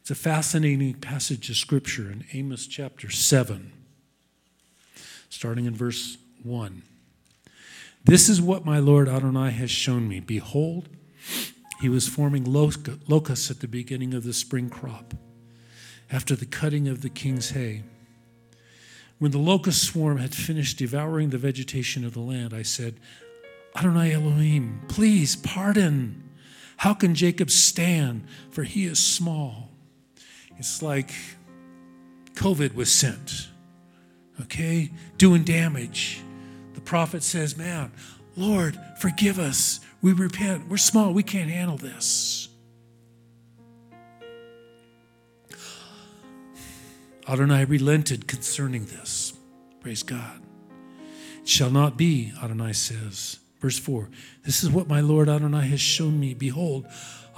[0.00, 3.70] It's a fascinating passage of scripture in Amos chapter 7,
[5.30, 6.82] starting in verse 1.
[8.02, 10.18] This is what my Lord Adonai has shown me.
[10.18, 10.88] Behold,
[11.82, 15.14] he was forming locusts at the beginning of the spring crop,
[16.12, 17.82] after the cutting of the king's hay.
[19.18, 23.00] When the locust swarm had finished devouring the vegetation of the land, I said,
[23.74, 26.22] Adonai Elohim, please pardon.
[26.76, 28.28] How can Jacob stand?
[28.52, 29.68] For he is small.
[30.58, 31.10] It's like
[32.34, 33.48] COVID was sent,
[34.42, 36.20] okay, doing damage.
[36.74, 37.90] The prophet says, Man,
[38.36, 39.80] Lord, forgive us.
[40.02, 40.68] We repent.
[40.68, 41.14] We're small.
[41.14, 42.48] We can't handle this.
[47.28, 49.32] Adonai relented concerning this.
[49.80, 50.42] Praise God.
[51.40, 53.38] It shall not be, Adonai says.
[53.60, 54.08] Verse 4
[54.44, 56.34] This is what my Lord Adonai has shown me.
[56.34, 56.86] Behold,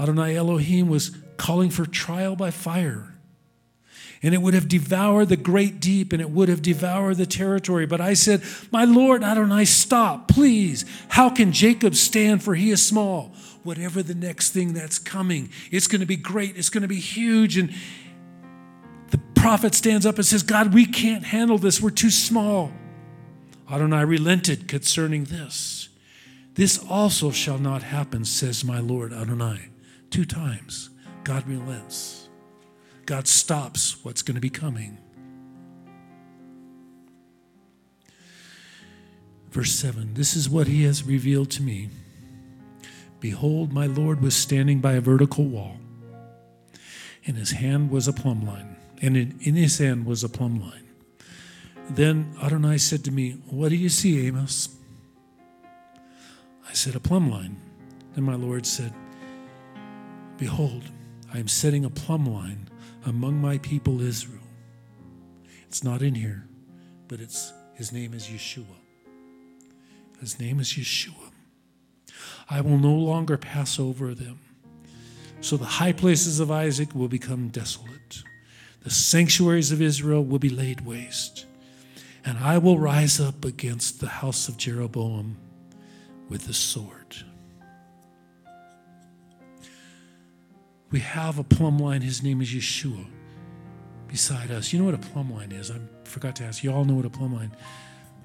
[0.01, 3.14] Adonai Elohim was calling for trial by fire
[4.25, 7.85] and it would have devoured the great deep and it would have devoured the territory.
[7.85, 10.87] But I said, My Lord Adonai, stop, please.
[11.09, 12.43] How can Jacob stand?
[12.43, 13.35] For he is small.
[13.65, 17.01] Whatever the next thing that's coming, it's going to be great, it's going to be
[17.01, 17.59] huge.
[17.59, 17.71] And
[19.11, 22.73] the prophet stands up and says, God, we can't handle this, we're too small.
[23.71, 25.91] Adonai relented concerning this.
[26.55, 29.69] This also shall not happen, says my Lord Adonai.
[30.09, 30.89] Two times,
[31.25, 32.24] God relents.
[33.07, 34.99] God stops what's going to be coming.
[39.51, 41.91] Verse 7 This is what he has revealed to me.
[43.21, 45.77] Behold, my Lord was standing by a vertical wall,
[47.27, 50.61] and his hand was a plumb line, and in, in his hand was a plumb
[50.61, 50.85] line.
[51.91, 54.69] Then Adonai said to me, What do you see, Amos?
[56.69, 57.57] I said, A plumb line.
[58.15, 58.93] Then my Lord said,
[60.37, 60.83] Behold,
[61.33, 62.69] I am setting a plumb line
[63.07, 64.41] among my people Israel.
[65.67, 66.47] It's not in here,
[67.09, 68.65] but it's his name is Yeshua.
[70.21, 71.33] His name is Yeshua.
[72.49, 74.39] I will no longer pass over them.
[75.41, 78.23] So the high places of Isaac will become desolate.
[78.83, 81.47] The sanctuaries of Israel will be laid waste.
[82.25, 85.37] And I will rise up against the house of Jeroboam
[86.29, 87.04] with the sword.
[90.95, 92.03] We have a plumb line.
[92.03, 93.05] His name is Yeshua
[94.07, 94.73] beside us.
[94.73, 95.73] You know what a plumb line is?
[95.73, 96.63] I forgot to ask.
[96.63, 97.51] You all know what a plumb line.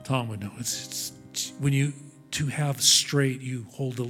[0.03, 0.51] Tom would know.
[0.59, 1.93] It's, it's when you
[2.30, 4.03] to have straight, you hold a,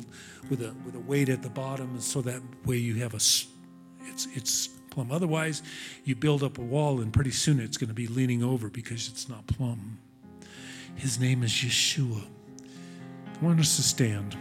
[0.49, 3.15] with a with a weight at the bottom, and so that way you have a
[3.15, 5.09] it's it's plumb.
[5.09, 5.63] Otherwise,
[6.03, 9.07] you build up a wall, and pretty soon it's going to be leaning over because
[9.07, 9.99] it's not plumb.
[10.95, 12.25] His name is Yeshua.
[13.41, 14.35] I want us to stand.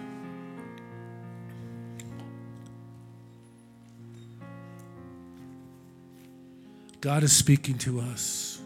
[7.01, 8.61] God is speaking to us.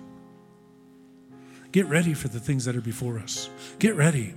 [1.71, 3.49] Get ready for the things that are before us.
[3.79, 4.35] Get ready.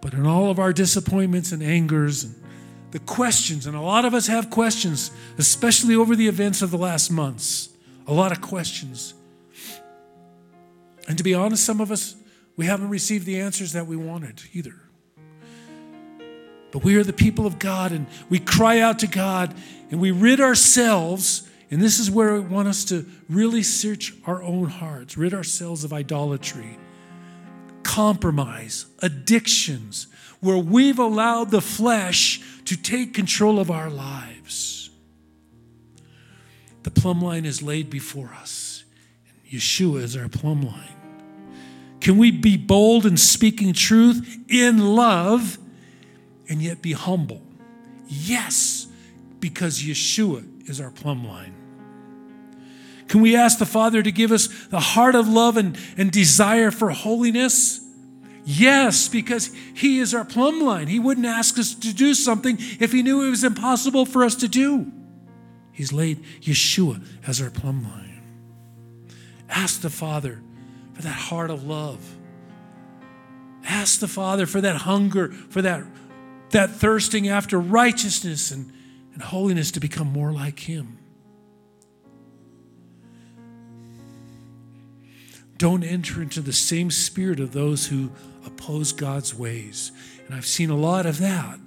[0.00, 2.34] But in all of our disappointments and angers and
[2.90, 6.78] the questions, and a lot of us have questions, especially over the events of the
[6.78, 7.70] last months,
[8.06, 9.14] a lot of questions.
[11.08, 12.16] And to be honest, some of us,
[12.56, 14.74] we haven't received the answers that we wanted either.
[16.72, 19.54] But we are the people of God and we cry out to God
[19.90, 24.42] and we rid ourselves and this is where I want us to really search our
[24.42, 26.78] own hearts, rid ourselves of idolatry,
[27.82, 30.06] compromise, addictions,
[30.40, 34.90] where we've allowed the flesh to take control of our lives.
[36.84, 38.84] The plumb line is laid before us.
[39.50, 40.94] Yeshua is our plumb line.
[42.00, 45.58] Can we be bold in speaking truth in love
[46.48, 47.42] and yet be humble?
[48.06, 48.86] Yes,
[49.40, 51.54] because Yeshua is our plumb line.
[53.08, 56.70] Can we ask the Father to give us the heart of love and, and desire
[56.70, 57.80] for holiness?
[58.44, 60.88] Yes, because He is our plumb line.
[60.88, 64.34] He wouldn't ask us to do something if He knew it was impossible for us
[64.36, 64.92] to do.
[65.72, 68.22] He's laid Yeshua as our plumb line.
[69.48, 70.42] Ask the Father
[70.94, 72.00] for that heart of love.
[73.64, 75.84] Ask the Father for that hunger, for that,
[76.50, 78.72] that thirsting after righteousness and,
[79.16, 80.98] and holiness to become more like Him.
[85.56, 88.10] Don't enter into the same spirit of those who
[88.44, 89.90] oppose God's ways.
[90.26, 91.58] And I've seen a lot of that.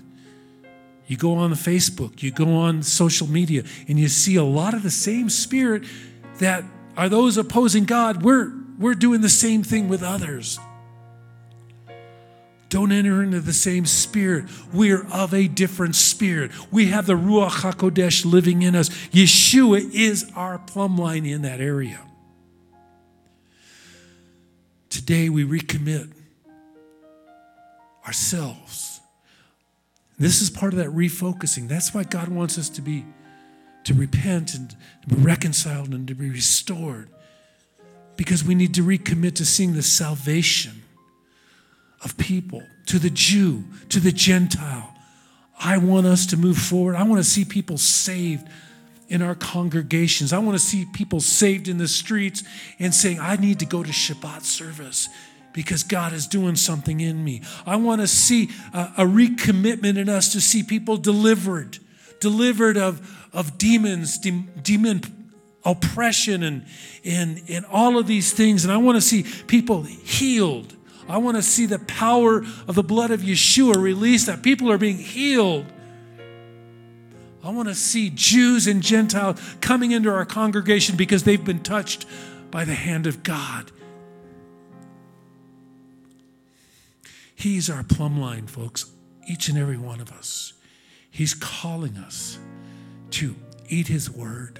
[1.08, 4.84] You go on Facebook, you go on social media, and you see a lot of
[4.84, 5.86] the same spirit
[6.38, 6.64] that
[6.96, 8.22] are those opposing God.
[8.22, 10.60] We're, we're doing the same thing with others.
[12.70, 14.46] Don't enter into the same spirit.
[14.72, 16.52] We're of a different spirit.
[16.72, 18.90] We have the Ruach HaKodesh living in us.
[19.10, 22.00] Yeshua is our plumb line in that area.
[24.90, 26.12] Today we recommit
[28.06, 29.02] ourselves.
[30.20, 31.68] This is part of that refocusing.
[31.68, 33.06] That's why God wants us to be
[33.86, 34.70] to repent and
[35.02, 37.10] to be reconciled and to be restored.
[38.18, 40.79] Because we need to recommit to seeing the salvation
[42.02, 44.94] of people, to the Jew, to the Gentile.
[45.60, 46.96] I want us to move forward.
[46.96, 48.48] I want to see people saved
[49.10, 50.32] in our congregations.
[50.32, 52.44] I want to see people saved in the streets
[52.78, 55.10] and saying, I need to go to Shabbat service
[55.52, 57.42] because God is doing something in me.
[57.66, 61.80] I want to see a, a recommitment in us to see people delivered,
[62.20, 65.02] delivered of, of demons, de- demon
[65.66, 66.66] oppression, and,
[67.04, 68.64] and, and all of these things.
[68.64, 70.76] And I want to see people healed.
[71.10, 74.78] I want to see the power of the blood of Yeshua released, that people are
[74.78, 75.66] being healed
[77.44, 82.06] I want to see Jews and Gentiles coming into our congregation because they've been touched
[82.52, 83.72] by the hand of God.
[87.34, 88.92] He's our plumb line, folks,
[89.28, 90.54] each and every one of us.
[91.10, 92.38] He's calling us
[93.12, 93.36] to
[93.70, 94.60] eat His word,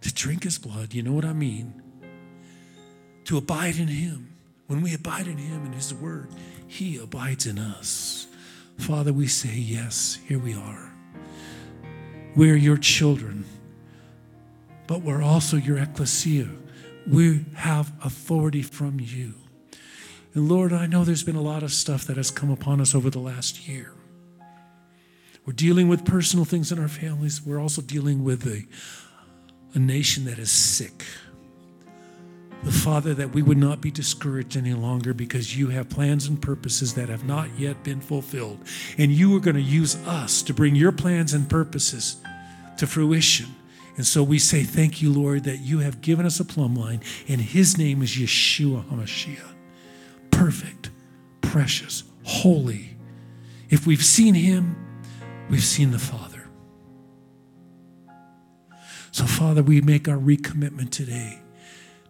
[0.00, 0.94] to drink His blood.
[0.94, 1.82] You know what I mean?
[3.24, 4.29] To abide in Him.
[4.70, 6.28] When we abide in Him and His word,
[6.68, 8.28] He abides in us.
[8.78, 10.92] Father, we say, Yes, here we are.
[12.36, 13.44] We're your children,
[14.86, 16.48] but we're also your ecclesia.
[17.04, 19.34] We have authority from you.
[20.34, 22.94] And Lord, I know there's been a lot of stuff that has come upon us
[22.94, 23.92] over the last year.
[25.44, 27.42] We're dealing with personal things in our families.
[27.44, 28.64] We're also dealing with a,
[29.74, 31.02] a nation that is sick.
[32.62, 36.40] The Father, that we would not be discouraged any longer because you have plans and
[36.40, 38.60] purposes that have not yet been fulfilled.
[38.98, 42.16] And you are going to use us to bring your plans and purposes
[42.76, 43.54] to fruition.
[43.96, 47.00] And so we say, Thank you, Lord, that you have given us a plumb line,
[47.28, 49.54] and his name is Yeshua HaMashiach.
[50.30, 50.90] Perfect,
[51.40, 52.96] precious, holy.
[53.70, 54.76] If we've seen him,
[55.48, 56.48] we've seen the Father.
[59.12, 61.39] So, Father, we make our recommitment today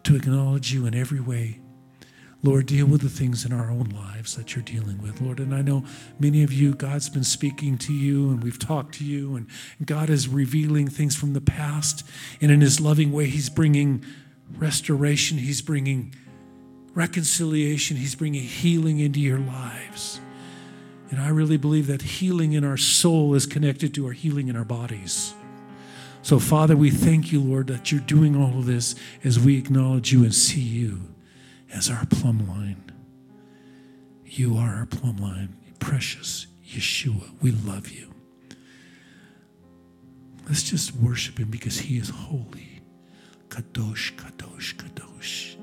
[0.03, 1.59] to acknowledge you in every way.
[2.43, 5.39] Lord, deal with the things in our own lives that you're dealing with, Lord.
[5.39, 5.83] And I know
[6.19, 9.47] many of you, God's been speaking to you, and we've talked to you, and
[9.85, 12.03] God is revealing things from the past.
[12.41, 14.03] And in His loving way, He's bringing
[14.57, 16.15] restoration, He's bringing
[16.95, 20.19] reconciliation, He's bringing healing into your lives.
[21.11, 24.55] And I really believe that healing in our soul is connected to our healing in
[24.55, 25.35] our bodies.
[26.23, 30.11] So, Father, we thank you, Lord, that you're doing all of this as we acknowledge
[30.11, 31.01] you and see you
[31.73, 32.91] as our plumb line.
[34.25, 37.31] You are our plumb line, precious Yeshua.
[37.41, 38.13] We love you.
[40.47, 42.81] Let's just worship him because he is holy.
[43.49, 45.55] Kadosh, Kadosh, Kadosh.